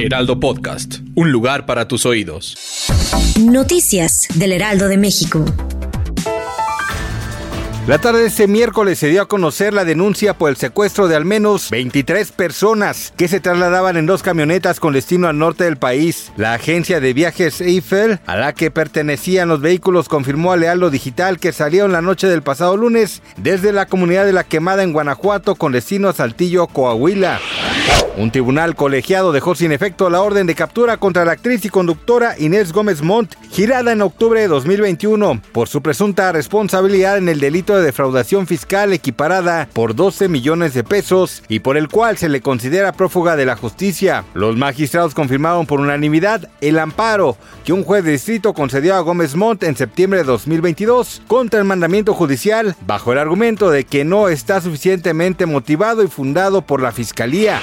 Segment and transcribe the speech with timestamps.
[0.00, 2.56] Heraldo Podcast, un lugar para tus oídos.
[3.40, 5.44] Noticias del Heraldo de México.
[7.88, 11.16] La tarde de este miércoles se dio a conocer la denuncia por el secuestro de
[11.16, 15.78] al menos 23 personas que se trasladaban en dos camionetas con destino al norte del
[15.78, 16.30] país.
[16.36, 21.40] La agencia de viajes Eiffel, a la que pertenecían los vehículos, confirmó a Lealdo Digital
[21.40, 25.56] que salieron la noche del pasado lunes desde la comunidad de La Quemada en Guanajuato
[25.56, 27.40] con destino a Saltillo, Coahuila.
[28.18, 32.34] Un tribunal colegiado dejó sin efecto la orden de captura contra la actriz y conductora
[32.36, 37.76] Inés Gómez Montt, girada en octubre de 2021, por su presunta responsabilidad en el delito
[37.76, 42.40] de defraudación fiscal equiparada por 12 millones de pesos y por el cual se le
[42.40, 44.24] considera prófuga de la justicia.
[44.34, 49.36] Los magistrados confirmaron por unanimidad el amparo que un juez de distrito concedió a Gómez
[49.36, 54.28] Montt en septiembre de 2022 contra el mandamiento judicial bajo el argumento de que no
[54.28, 57.60] está suficientemente motivado y fundado por la fiscalía.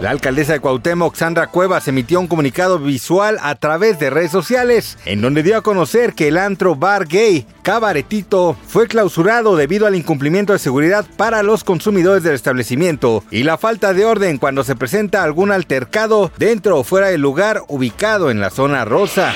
[0.00, 4.98] La alcaldesa de Cuauhtémoc, Sandra Cuevas, emitió un comunicado visual a través de redes sociales,
[5.06, 9.94] en donde dio a conocer que el antro bar gay Cabaretito fue clausurado debido al
[9.94, 14.76] incumplimiento de seguridad para los consumidores del establecimiento y la falta de orden cuando se
[14.76, 19.32] presenta algún altercado dentro o fuera del lugar ubicado en la zona rosa.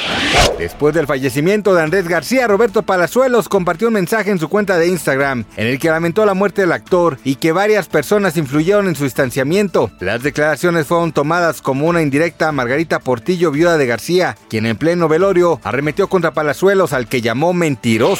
[0.58, 4.88] Después del fallecimiento de Andrés García, Roberto Palazuelos compartió un mensaje en su cuenta de
[4.88, 8.96] Instagram en el que lamentó la muerte del actor y que varias personas influyeron en
[8.96, 9.90] su distanciamiento.
[10.00, 14.76] Las declaraciones fueron tomadas como una indirecta a Margarita Portillo, viuda de García, quien en
[14.76, 18.17] pleno velorio arremetió contra Palazuelos al que llamó mentiroso.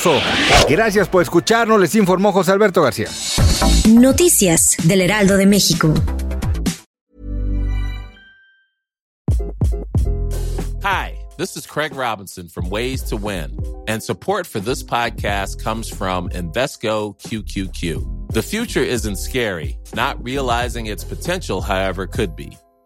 [0.69, 3.09] Gracias por escucharnos, les informó José Alberto García.
[3.89, 5.93] Noticias del Heraldo de México.
[10.85, 15.89] Hi, this is Craig Robinson from Ways to Win, and support for this podcast comes
[15.89, 18.33] from Invesco QQQ.
[18.33, 22.57] The future isn't scary, not realizing its potential, however, could be.